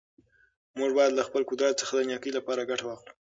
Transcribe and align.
موږ 0.77 0.91
باید 0.97 1.11
له 1.15 1.23
خپل 1.27 1.41
قدرت 1.49 1.73
څخه 1.81 1.93
د 1.95 2.01
نېکۍ 2.09 2.31
لپاره 2.37 2.67
ګټه 2.69 2.85
واخلو. 2.85 3.13